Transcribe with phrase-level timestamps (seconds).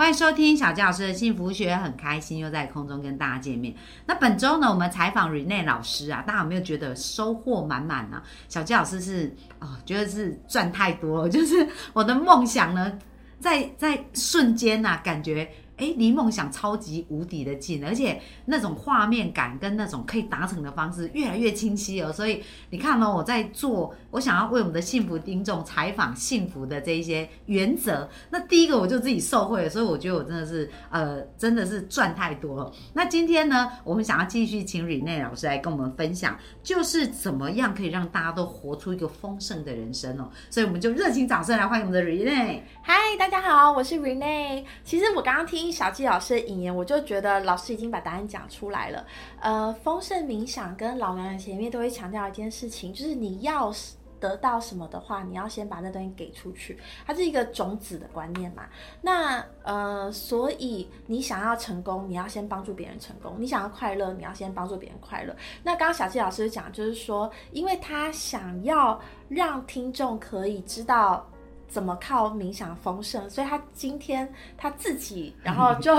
[0.00, 3.74] 欢迎收听小吉老师的幸福学，很开心又在空中跟大家见面。
[4.06, 8.22] 那本周呢，我们采访 Rene 老师啊，大家有没有觉得收获满满呢？
[8.48, 12.90] 小吉老师是哦、觉得是赚太多了，就是我的梦想呢，
[13.40, 15.46] 在在瞬间呐、感觉
[15.80, 22.12] 哎离梦想超级无敌的近，而且那种画面感跟那种可以达成的方式越来越清晰哦。
[22.12, 28.08] 所以你看呢、我在做，我想要为我们的幸福听众采访幸福的这一些原则。
[28.28, 32.72] 那第一个我就自己受惠了，所以我觉得我真的是呃，真的是赚太多了。
[32.92, 40.28] 那今天呢，我们想要继续请 Rene 老师来跟我们分享，就是怎么样可以让大家都活出一个丰盛的人生哦。
[40.50, 42.60] 所以我们就热情掌声来欢迎我们的 Rene。
[42.82, 44.64] 嗨，大家好，我是 Rene。
[44.84, 49.06] 其实我刚刚听小纪老师的引言，我就觉得老师已经把答案讲出来了。
[49.40, 53.72] 呃，丰盛冥想跟老娘前面都会强调一件事情，就是你要
[54.18, 58.64] 得到什么的话，你要先把那东西给出去，它是一个种子的观念嘛。
[59.00, 65.34] 那呃，所以你想要成功，你要先帮助别人成功；你想要快乐，你要先帮助别人快乐。
[65.62, 71.26] 那刚刚小纪老师讲，就是说，因为他想要让听众可以知道。
[71.70, 73.30] 怎么靠冥想丰盛？
[73.30, 75.96] 所以他今天他自己，然后 就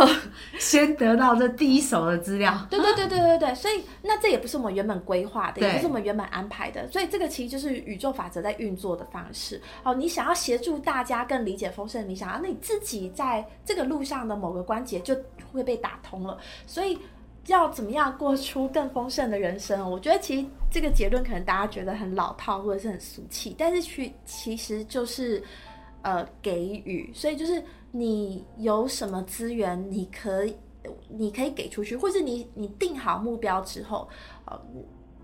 [0.60, 9.60] 先得到这第一手的资料，对对对对对对，所以那这也不是我们原本规划的，也不是我们原本安排的，所以这个其实就是宇宙法则在运作的方式。
[9.84, 15.16] 哦，你想要协助大家更理解丰盛冥想，那你自己在这个路上的某个关节就
[15.52, 17.00] 会被打通了，所以。
[17.48, 19.90] 要怎么样过出更丰盛的人生？
[19.90, 25.44] 我觉得其实这个结论可能大家觉得很老套或者是很俗气，但是去其实就是
[26.04, 30.56] 呃给予，所以就是你有什么资源，你可以
[31.10, 34.08] 你可以给出去，或是你你定好目标之后，
[34.46, 34.62] 呃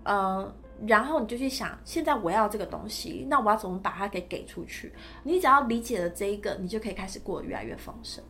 [0.02, 0.54] 呃，
[0.86, 4.92] 然后你就去想，现在我要这个东西，那我要怎么把它给给出去？
[5.22, 8.22] 你只要理解了这一个，你就可以开始过得越来越丰盛。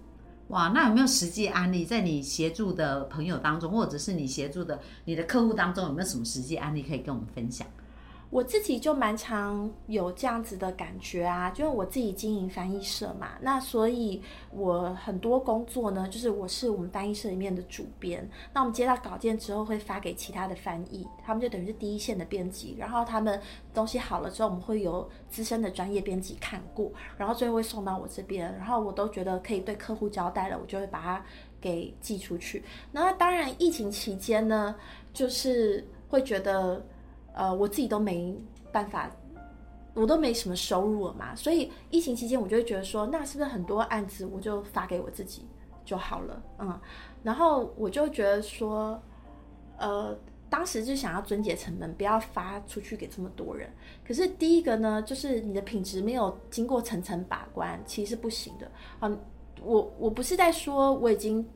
[0.49, 7.67] 哇，那有没有实际案例，在你协助的朋友当中，或者是你协助的你的客户当中，有没有什么实际案例可以跟我们分享？
[8.31, 23.41] 我自己就蛮常有这样子的感觉啊，就是我自己经营翻译社嘛，那所以我很多工作呢，就是我是我们翻译社里面的主编，那我们接到稿件之后会发给其他的翻译，他们就等于是第一线的编辑，然后他们
[23.73, 31.25] 东西好了之后，我们会由资深的专业编辑看过，然后最后会送到我这边，然后我都觉得可以对客户交代了，我就会把它
[31.63, 32.63] 给寄出去。
[32.93, 34.75] 那当然，疫情期间呢，
[35.15, 36.85] 就是会觉得。
[37.39, 38.37] 呃，我自己都没
[38.73, 39.09] 办法，
[39.95, 45.47] 我都没什么收入了嘛，所以疫情期间我就会觉得说，那是不是很多案子我就发给我自己
[45.85, 46.81] 就好了，嗯，
[47.23, 49.01] 然后我就觉得说，
[49.79, 50.19] 呃，
[50.51, 53.71] 当时就想要尊节成本，不要发出去给这么多人。
[54.05, 58.69] 可是第一个呢，就是你的品质没有经过层层把关，其实是不行的。
[59.01, 59.17] 嗯，
[59.63, 61.49] 我我不是在说我已经。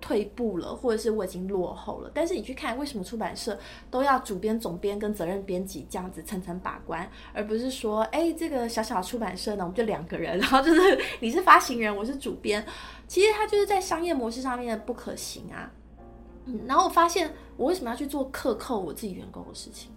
[0.00, 2.10] 退步了，或者是我已经落后了。
[2.14, 3.58] 但是你去看，为什么出版社
[3.90, 12.64] 都要主编、总编跟责任编辑这样子层层把关，而不是说，哎，这个小小出版社呢，我们就两个人， 然后就是你是发行人，我是主编。
[13.08, 15.70] 其实它就是在商业模式上面不可行啊。
[16.44, 19.90] 嗯，然后我发现，我为什么要去做克扣我自己员工的事情？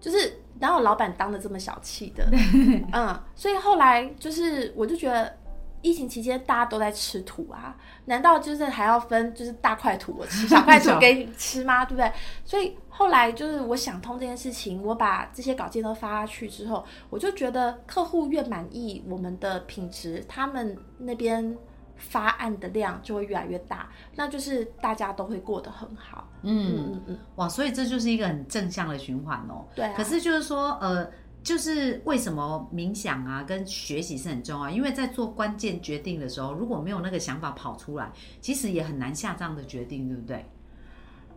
[0.00, 2.24] 就是哪有老板当的这么小气的？
[2.92, 5.36] 嗯，所以后来就是，我就觉得。
[5.80, 11.84] 疫情期间大家都在吃土啊，难道就是还要分就是大块土我吃，小块土 给你吃吗？
[11.84, 12.12] 对不对？
[12.44, 21.56] 所以后来就是我想通这件事情，我把这些稿件都发下去之后，我就觉得客户越满意我们的品质，他们那边
[21.96, 26.28] 发案的量就会越来越大，那就是大家都会过得很好。
[26.42, 29.64] 嗯嗯嗯，哇，所以这就是一个很正向的循环哦。
[29.74, 31.08] 对、啊，可是就是说，呃。
[31.48, 38.12] 就是为什么冥想啊跟学习是很重要，因为在做关键决定的时候，如果没有那个想法跑出来，
[38.42, 40.44] 其实也很难下这样的决定，对不对？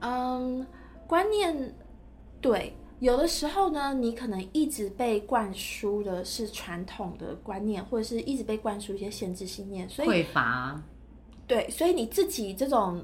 [0.01, 0.67] 嗯，
[1.07, 1.73] 观念
[2.41, 10.83] 对，有的时候呢，你可能一直被灌输的是传统的观念，或者是一直被灌输一些限制信念，所以匮乏。
[11.47, 13.01] 对，所以你自己这种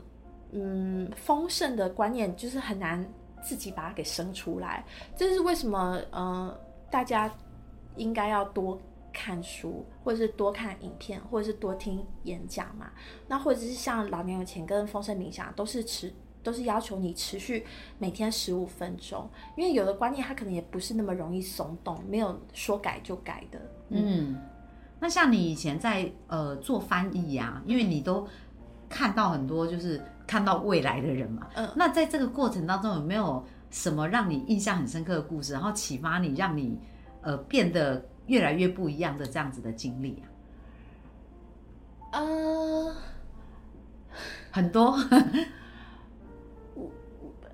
[0.52, 3.10] 嗯丰盛的观念，就是很难
[3.42, 4.84] 自己把它给生出来。
[5.16, 6.02] 这是为什么？
[6.12, 6.54] 呃。
[6.90, 7.32] 大家
[7.96, 8.80] 应该要多
[9.14, 12.92] 看书，或者是多看影片，或者是多听演讲嘛。
[13.28, 16.14] 那或者是像老年有钱跟丰盛冥想，都是持
[16.44, 17.66] 都是要求你持续
[17.98, 23.60] 每天十五分钟，因为有的观念它可能也不是那么容易松动，没有说改就改的。
[23.90, 24.40] 嗯，
[25.00, 28.26] 那像你以前在呃做翻译呀、因为你都
[28.88, 31.70] 看到很多就是看到未来的人嘛，嗯。
[31.76, 36.80] 那在这个过程当中有没有什么让你印象很深刻的故事，然后启发你，让你
[37.22, 40.22] 呃变得越来越不一样的这样子的经历
[42.12, 42.20] 啊？
[42.20, 42.96] 呃，
[44.52, 44.98] 很多，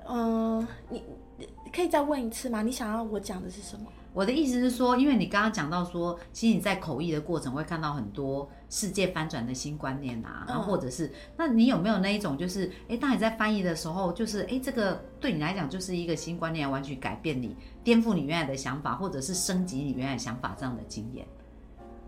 [0.07, 1.04] 嗯、你
[1.38, 2.62] 你可以再问一次吗？
[2.62, 3.86] 你想要我讲的是什么？
[4.13, 21.25] 我的意思是说，因为你刚刚讲到说，其实你在口译的过程会看到很多世界翻转的新观念啊，然后或者是，那你有没有那一种，就是，哎，当你在翻译的时候，就是，哎，这个对你来讲就是一个新观念，完全改变你、颠覆你原来的想法，或者是升级你原来的想法这样的经验，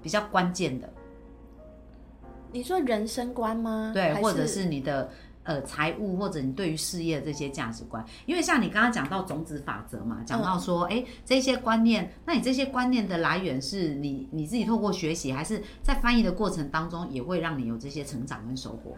[0.04, 0.88] 比较关键的，
[2.51, 3.92] 你说人生观吗？
[3.94, 5.10] 对，或者是你的。
[5.46, 18.96] 呃，财务或者你对于事业的这些价值观，因为像你刚刚讲到种子法则嘛，讲到说，哎、这些观念，那你这些观念的来源是你你自己透过学习，还是在翻译的过程当中也会让你有这些成长跟收获？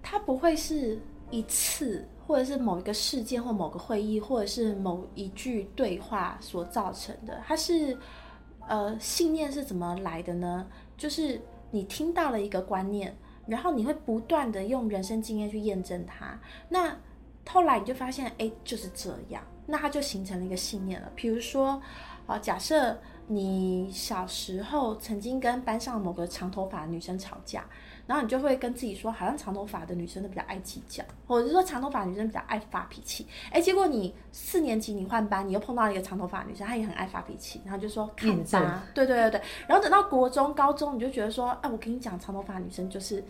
[0.00, 0.98] 它不会是
[1.30, 7.42] 一次，或者是某一个事件或某个会议，或者是某一句对话所造成的。
[7.46, 7.98] 它是，
[8.68, 10.64] 呃，信念是怎么来的呢？
[10.96, 11.38] 就是
[11.70, 13.16] 你听到了一个观念，
[13.46, 16.38] 然后你会不断的用人生经验去验证它。
[16.68, 16.96] 那
[17.48, 21.10] 后来你就发现，哎，就是这样，那它就形成了一个信念了。
[21.14, 21.80] 比如说，
[22.26, 27.64] 啊，假设你小时候曾经跟班上某个长头发的女生吵架，
[28.08, 33.24] 然后你就会跟自己说，好像长头发的女生都比较爱计较，或者是说长头发女生比较爱发脾气。
[33.52, 39.42] 哎，结果你四年级你换班，你又碰到一个长头发女生，她也很爱发脾气，然后就说看吧，对对对对。
[39.68, 43.22] 然后等到国中、高中，你就觉得说，哎，我跟你讲，长头发女生就是。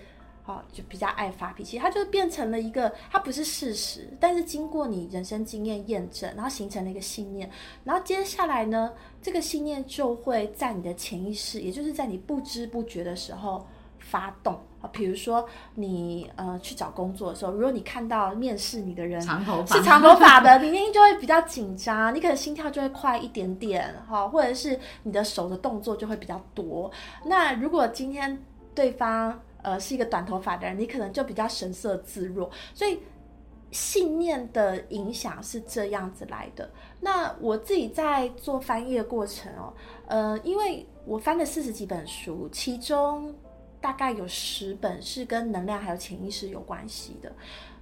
[0.46, 7.50] 哦，就比较爱发脾气，它就变成了一个，它不是事实，但是经过你人生经验验证，然后形成了一个信念，
[7.84, 8.90] 然后接下来呢，
[9.20, 13.66] 这个信念就会在你的潜意识，也就是在你不知不觉的时候
[13.98, 14.88] 发动啊。
[14.92, 26.90] 比如说你呃去找工作的时候，如果你看到面试你的人长头发是长头发的，你 一定就会比较紧张，你可能心跳就会快一点点，哈，或者是你的手的动作就会比较多。
[27.24, 28.42] 那如果今天
[28.74, 32.98] 对方呃是一个短头发的人，你可能就比较神色自若，所以。
[33.70, 36.66] 信念的影响是这样子来的。
[37.00, 39.70] 那我自己在做翻译的过程哦，
[40.06, 43.30] 呃，因为我翻了四十几本书，其中
[43.80, 47.32] 大概有十本是跟能量还有潜意识有关系的。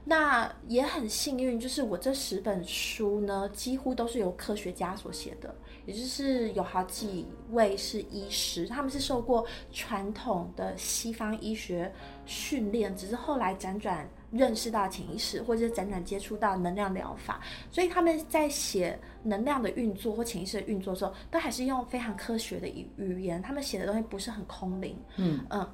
[0.08, 5.52] 那也很幸运，就是我这十本书呢，几乎都是由科学家所写的，
[5.84, 11.92] 也就是有好几位是医师，他们是受过传统的西方医学
[12.24, 17.40] 训练，只是后来辗转认识到潜意识，或者是辗转接触到能量疗法，
[17.72, 25.68] 所以他们在写能量的运作或潜意识的运作的时候，都还是用非常科学的语语言，他们写的东西不是很空灵，嗯嗯。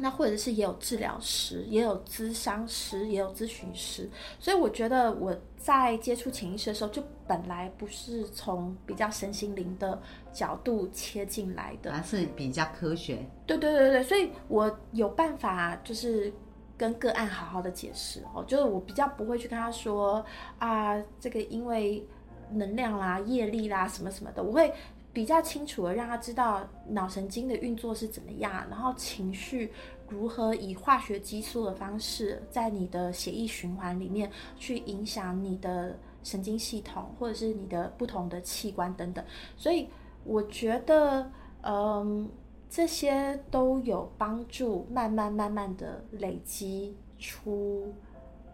[0.00, 4.08] 那或者是也有治疗师，也有咨商师，也有咨询师，
[4.38, 10.00] 所以我觉得我在接触潜意识的时候，就本来不是从比较身心灵的
[10.32, 13.24] 角度切进来的，而是比较科学。
[13.46, 16.32] 对对对对，所以我有办法就是
[16.78, 20.24] 跟个案好好的解释哦，就是我比较不会去跟他说
[20.58, 22.06] 啊，这个因为
[22.52, 24.72] 能量啦、业力啦什么什么的，我会
[25.12, 29.72] 比较清楚的让他知道脑神经的运作是怎么样，然后情绪
[30.08, 39.24] 如何以化学激素的方式在你的血液循环里面去影响你的神经系统，或者是你的不同的器官等等，
[39.56, 39.88] 所以
[40.24, 41.30] 我觉得，
[41.62, 42.30] 嗯。
[42.72, 47.92] 这些都有帮助，慢慢慢慢的累积出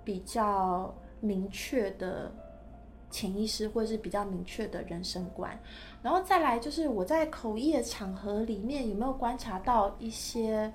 [0.02, 2.34] 比较明确的
[3.10, 5.60] 潜意识，或者是比较明确的人生观。
[6.06, 10.72] 然后再来就是我在口译的场合里面有没有观察到一些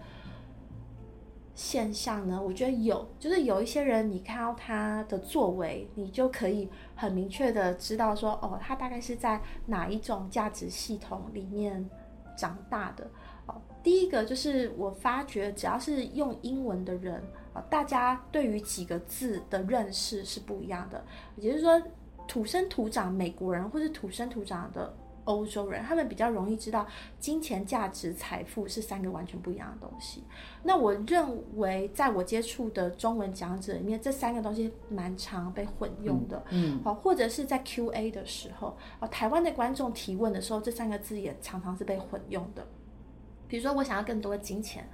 [1.55, 2.41] 现象呢？
[2.41, 11.89] 我觉得有，就是有一些人，你看到他的作为，你就可以很明确的知道说，哦，他大概是在哪一种价值系统里面
[12.35, 13.09] 长大的。
[13.45, 17.23] 哦，第一个就是我发觉，只要是用英文的人
[17.53, 21.01] 啊，大家对于几个字的认识是不一样的。
[21.37, 21.81] 也就是说，
[22.27, 24.93] 土生土长美国人或是土生土长的
[25.25, 26.85] 欧洲人，他们比较容易知道
[27.19, 30.23] 金钱、价值、财富是三个完全不一样的东西。
[30.63, 36.43] 那我认为，在我接触的中文讲者里面，这三个东西蛮常被混用的。
[36.49, 42.65] 嗯，好，或者是在 Q&A 的时候，啊，台湾的观众提问的时候，这三个字也常常是被混用的。
[43.47, 44.87] 比如说，我想要更多的金钱，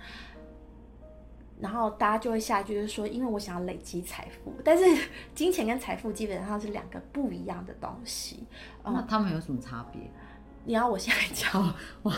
[1.60, 4.84] 然后大家就会下一句就是说，因为我想要累积财富，但是
[5.34, 8.46] 金钱跟财富基本上是两个不一样的东西。
[8.84, 10.02] 那他们有什么差别？
[10.66, 11.74] 你要我现在讲
[12.04, 12.14] 哇？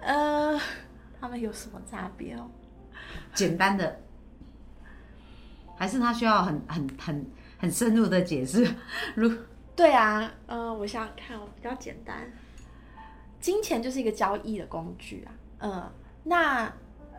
[0.00, 0.60] 呃，
[1.20, 2.50] 他们有什么差别哦？
[3.32, 4.00] 简单的，
[5.76, 7.26] 还是他需要很很很
[7.58, 8.68] 很深入的解释？
[9.14, 9.30] 如
[9.74, 12.30] 对啊，呃，我想想看，我比较简单，
[13.40, 15.90] 金钱就是一个交易的工具啊，嗯，
[16.24, 16.72] 那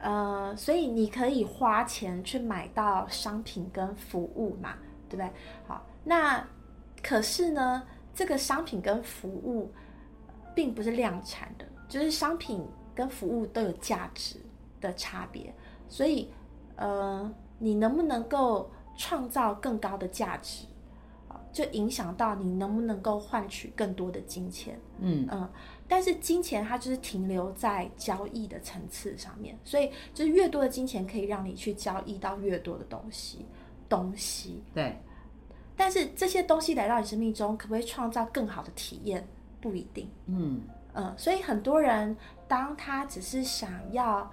[0.04, 4.76] 呃，所以你可以花钱去买到商品跟服务嘛，
[5.10, 5.32] 对不对？
[5.66, 6.46] 好，那
[7.02, 7.82] 可是呢，
[8.14, 9.72] 这个商品跟服务
[10.54, 14.36] 并不是量产的，就是商品跟服务都有价值
[14.82, 15.56] 的差别，
[15.88, 16.30] 所以
[16.76, 20.68] 呃，你能不能够创造更高的价值？
[21.52, 25.48] 就影响到你能不能够换取更多的金钱，嗯嗯，
[25.94, 33.46] 但是金钱它就是停留在交易的层次上面，所以就是越多的金钱可以让你去交易到越多的东西，
[33.88, 34.64] 东西。
[34.74, 34.98] 对，
[35.78, 39.24] 但是这些东西来到你生命中，可不可以创造更好的体验，
[39.62, 40.64] 不一定，嗯。
[40.96, 44.28] 嗯，所以很多人当他只是想要。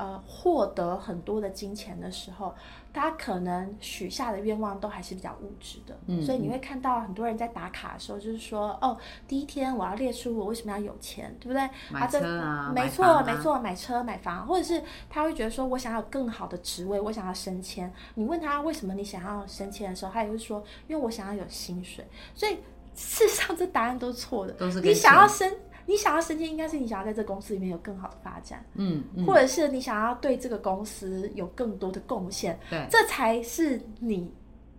[0.00, 2.54] 呃，获得很多的金钱的时候，
[2.90, 8.96] 他可能许下的愿望都还是比较物质的，嗯，所以你会看到很多人在打卡的时候，就是说，哦，
[9.28, 11.68] 第一天我要列出我为什么要有钱，对不对？
[11.90, 17.92] 买车啊，没错，没错，买车买房，或者是他会觉得说我想要更好的职位，我想要升迁。
[18.14, 22.02] 你问他为什么你想要升迁的时候，他也会说，因为我想要有薪水。
[22.34, 22.54] 所以
[22.94, 25.52] 事实上，这答案都是错的，都是你想要升。
[25.90, 34.32] 你想要升迁，应该是你想要在这公司里面有更好的发展，嗯，或者是你想要对这个公司有更多的贡献，对，这才是你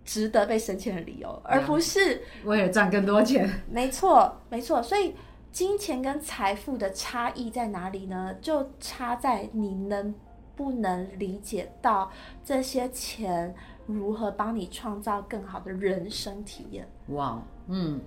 [0.06, 3.46] 值得被升迁的理由，而不是为了赚更多钱。
[3.70, 4.82] 没错，没错。
[4.82, 5.14] 所以
[5.50, 8.34] 金钱跟财富的差异在哪里呢？
[8.40, 10.14] 就差在你能
[10.56, 12.10] 不能理解到
[12.42, 13.54] 这些钱
[13.84, 16.88] 如何帮你创造更好的人生体验。
[17.08, 18.00] 哇，嗯。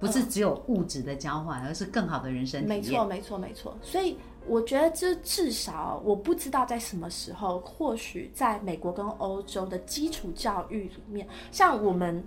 [0.00, 2.80] 不是只有物质的交换，而是更好的人生体验。
[2.80, 3.76] 没错，没错，没错。
[3.82, 4.16] 所以
[4.46, 12.24] 我觉得，这至少我不知道在什么时候，或许在美国跟欧洲的基础教育里面，像我们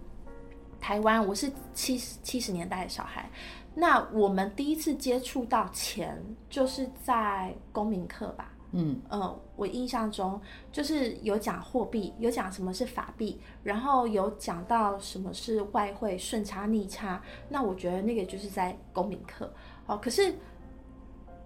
[0.80, 3.27] 台湾，我是七十七十年代的小孩，
[3.74, 8.52] 那我们第一次接触到钱，就是在公民课吧。
[8.75, 17.22] 嗯呃，我印象中就是有讲货币，有讲什么是法币，然后有讲到什么是外汇顺差逆差。
[17.50, 19.53] 那我觉得那个就是在公民课
[19.86, 19.96] 哦。
[19.98, 20.34] 可是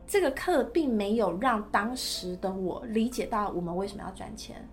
[0.08, 4.66] 这个课并没有让当时的我理解到我们为什么要赚钱，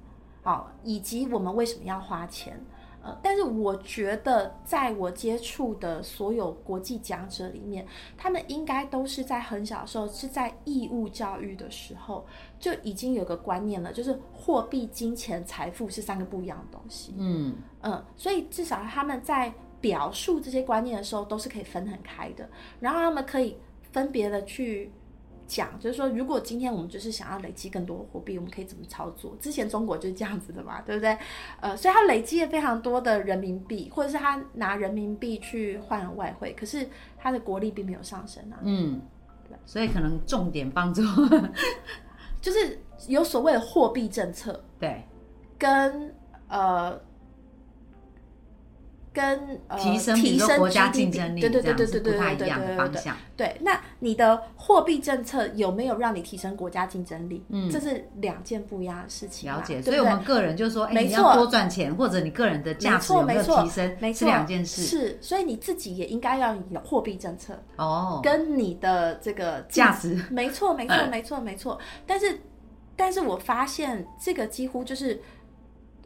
[0.43, 2.59] 好，以及我们为什么要花钱。
[3.05, 12.27] 呃，但是我觉得，在我接触的所有国际讲者里面，他们应该都是在很小的时候，是在义务教育的时候
[12.59, 17.15] 就已经有个观念了，就是货币、金钱、财富是三个不一样的东西。
[17.19, 22.49] 嗯嗯，所以至少他们在表述这些观念的时候，都是可以分很开的，
[22.81, 23.59] 然后他们可以
[23.93, 24.91] 分别的去。
[25.55, 29.37] 讲就是说，如果今天我们就是想要累积更多的货币，我们可以怎么操作？
[29.41, 31.17] 之前中国就是这样子的嘛，对不对？
[31.61, 38.59] 呃，所以他累积了非常多的人民币，或者是他拿人民币去换外汇，可是他的国力并没有上升啊。
[38.63, 39.01] 嗯，
[39.49, 41.03] 对，所以可能重点帮助
[42.43, 45.05] 就是有所谓的货币政策，对，
[45.57, 46.13] 跟
[46.49, 47.01] 呃。
[49.15, 53.13] 跟提升提升国家竞争力，对对对对对对对对对对。
[53.37, 57.45] 对，那你的货币政策有没有让你提升国家竞争力？
[57.49, 59.49] 嗯，这是两件不一样的事情。
[59.49, 63.97] 了解，所以我们个人就是说，哎，你要多赚钱，或者你个人的价值有没有提升？
[64.01, 64.83] 没错，是两件事。
[64.83, 70.21] 是，所以你自己也应该要有货币政策哦，跟你的这个价值。
[70.31, 71.79] 没错，没错，没错，没错。
[72.05, 72.41] 但是，
[72.97, 75.21] 但是我发现这个几乎就是，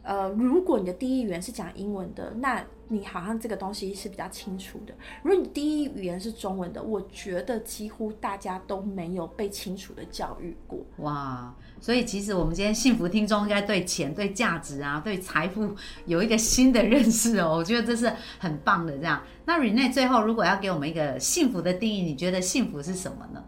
[0.03, 4.93] 呃，如果你的第一语言是讲英文的，那你好像这个东西是比较清楚的。
[5.21, 10.79] 如果你第一语言是中文的，我觉得几乎大家都没有被清楚的教育过。
[10.97, 15.75] 哇，所以其实我们今天幸福听众应该对钱、对价值啊、对财富
[16.07, 17.55] 有一个新的认识哦。
[17.55, 18.97] 我觉得这是很棒的。
[18.97, 23.43] 这样，那 Rene 最后如果要给我们一个幸福的定义，你觉得幸福是什么呢？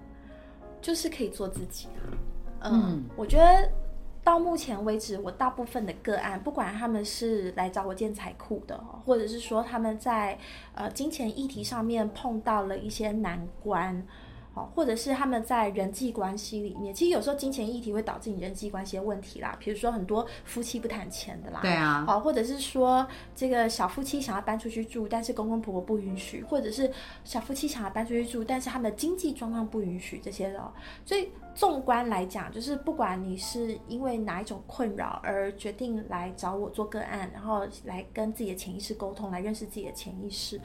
[0.80, 1.88] 就是可以做自己
[2.60, 2.70] 啊。
[2.72, 3.72] 嗯，我觉得。
[4.24, 10.38] 到目前为止，我大部分的个案，不管他们是来找我建财库的，或者是说他们在
[10.76, 14.06] 呃金钱议题上面碰到了一些难关，
[14.54, 19.56] 好，或者是他们在人际关系里面，其实有时候金钱议题会导致你人际关系的问题啦。
[19.58, 26.92] 比如说很多夫妻不谈钱的啦，对啊，好，或者是说这个小夫妻想要搬出去住，但是公公婆婆不允许，或者是
[27.24, 30.74] 小夫妻想要搬出去住，但是他们的经济状况不允许这些的。
[31.06, 40.60] 所以纵观来讲，就是不管你是因为哪一种困扰而决定来找我做个案，然后来跟自己的潜意识沟通，来认识自己的潜意识，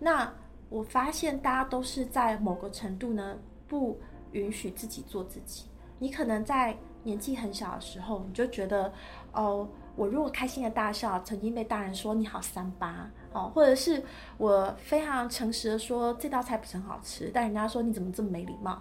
[0.00, 0.28] 那。
[0.68, 3.98] 我发现大家都是在某个程度呢，不
[4.32, 5.64] 允许自己做自己。
[5.98, 8.92] 你可能在年纪很小的时候，你就觉得，
[9.32, 14.02] 哦，我如果开心的大笑，曾经被大人说你好三八哦，或者是
[14.36, 18.80] 我非常诚实的说这道菜不是很好吃，但人家说你怎么这么没礼貌，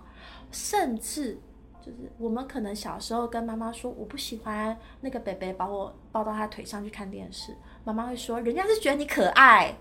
[0.51, 1.39] 甚至
[1.81, 9.73] 就是我们可能小时候跟妈妈说我不喜欢那个北北把我抱到他腿上去看电视，妈妈会说人家是觉得你可爱。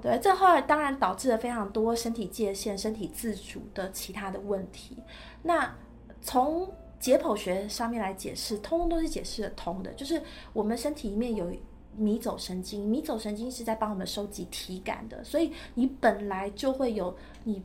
[0.00, 4.96] 对，这后来当然导致了非常多身体界限、身体自主的其他的问题。
[5.42, 5.74] 那
[6.20, 9.92] 从解剖学上面来解释，通通都是解释得通的。
[9.94, 10.20] 就是
[10.52, 11.52] 我们身体里面有
[11.96, 17.62] 迷走神经，迷走神经是在帮我们收集体感的，所以你本来就会有你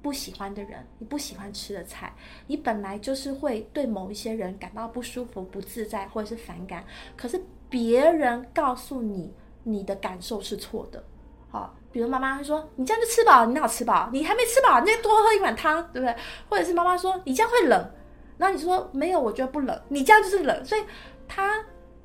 [0.00, 2.14] 不喜欢的人，你不喜欢吃的菜，
[2.46, 6.84] 你本来就是会对某一些人感到不舒服、不自在或者是反感。
[7.16, 11.04] 可是别人告诉你，你的感受是错的。
[11.50, 14.10] 好，比如妈妈会说：“你这样就吃饱，你哪有吃饱？
[14.12, 16.14] 你还没吃饱，你再多喝一碗汤，对不对？”
[16.48, 17.90] 或者是妈妈说：“你这样会冷。”
[18.36, 20.64] 然后你说：“没有，我觉得不冷。”你这样就是冷。
[20.64, 20.82] 所以
[21.26, 21.64] 他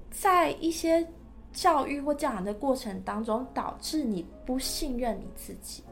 [0.09, 1.05] 在一些
[1.51, 5.83] 教育或教养的过程当中，导致你不信任你自己，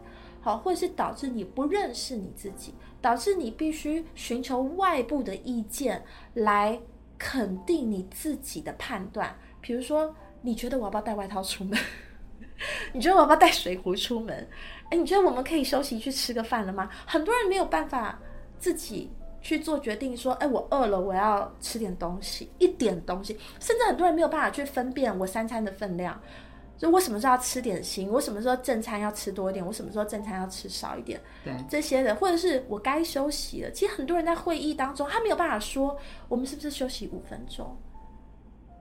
[0.41, 6.03] 好，或者是导致你不认识你自己，导致你必须寻求外部的意见
[6.33, 6.79] 来
[7.19, 9.35] 肯定你自己的判断。
[9.59, 11.77] 比如说，你觉得我要不要带外套出门？
[12.93, 14.47] 你觉得我要不要带水壶出门？
[14.89, 16.89] 哎，你觉得我们可以休息去吃个饭了吗？
[17.05, 18.19] 很多人没有办法
[18.59, 19.09] 自己
[19.41, 23.39] 去做决定，说，哎，我饿了，我要吃点东西，一点东西。
[23.59, 26.21] 甚至很多人没有办法去分辨我三餐的分量，
[26.77, 31.19] 就我什么时候要吃点心，我什么时候正餐要吃多一点，我什么时候正餐要吃少一点。
[31.43, 33.71] 对这些的，或者是我该休息了。
[33.71, 37.77] 其实很多人在会议当中，他没有办法说，我们是不是休息五分钟？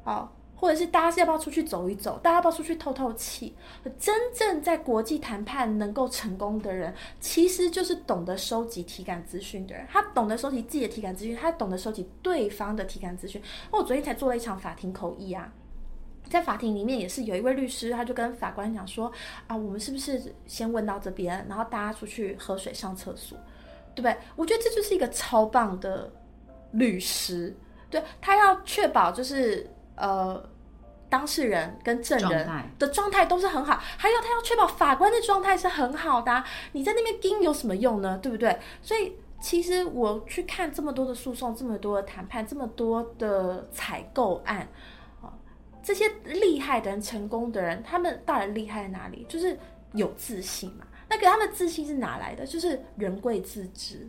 [0.03, 0.37] 好。
[0.61, 2.21] 或者是大家是要不要出去走一走？
[2.23, 3.57] 大家要不要出去透透气？
[3.99, 9.87] 真正在国际谈判能够成功的人，其实就是懂得收集体感资讯的人。
[9.91, 13.41] 他懂得收集自己的体感资讯，他懂得收集对方的体感资讯。
[13.71, 15.51] 我昨天才做了一场法庭口译啊，
[16.29, 19.11] 在法庭里面也是有一位律师，他就跟法官讲说：
[19.47, 23.39] 啊，我们是不是先问到这边，然后大家出去喝水、上厕所，
[23.95, 24.15] 对不对？
[24.37, 26.13] 我觉得这就是一个超棒的
[26.73, 27.57] 律师，
[27.89, 30.49] 对他要确保就是呃。
[31.11, 32.49] 当事人跟证人
[32.79, 36.45] 的状态都是很好，还有他要确保法官的状态是很好的。
[36.71, 38.17] 你在那边盯有什么用呢？
[38.23, 38.57] 对不对？
[38.81, 44.69] 所以其实我去看这么多的诉讼，这么多的谈判，这么多的采购案
[45.21, 45.35] 啊，
[45.83, 49.27] 这些厉害的人、成功的人，他们到底厉害在哪里？
[49.29, 49.59] 就是
[49.95, 50.87] 有自信嘛。
[51.09, 52.47] 那给他们自信是哪来的？
[52.47, 54.09] 就是人贵自知。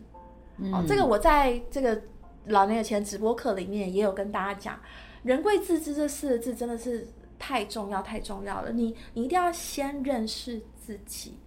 [0.72, 2.00] 哦，这个我在这个
[2.46, 4.78] 老年有钱直播课里面也有跟大家讲。
[5.22, 7.06] 人贵自知这四个字真的是
[7.38, 8.72] 太重要太重要了。
[8.72, 11.38] 你你一定要先认识自己，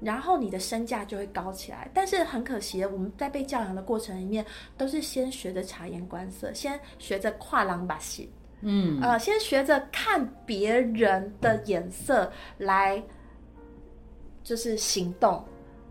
[0.00, 1.90] 然后你的身价就会高起来。
[1.92, 4.44] 但是很可惜，我们在被教养的过程里面，
[4.76, 13.02] 都是先学着察言观色，先学着跨狼把戏，嗯，呃，先学着看别人的眼色来，
[14.42, 15.44] 就是行动。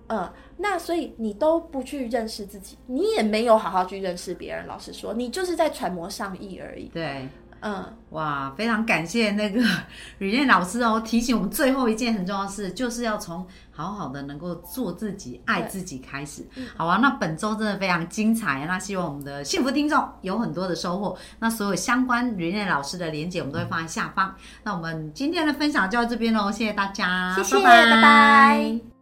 [0.08, 4.68] 嗯，那所以你都不去认识自己，你也没有好好去认识别人。
[4.68, 6.86] 老实说，你就是在揣摩上意而已。
[6.94, 7.28] 对，
[7.62, 9.62] 嗯，哇，非常感谢那个
[10.20, 16.46] 吕燕老师哦，提醒我们最后一件很重要的事，就是要从好好的能够做自己、爱自己开始。
[16.76, 21.18] 好啊，那本周真的非常精彩，那希望我们的幸福听众有很多的收获。
[21.40, 24.36] 那所有相关吕燕老师的连接，我们都会放在下方。
[24.64, 28.93] 那我们今天的分享就到这边喽，谢谢大家，谢谢，拜拜。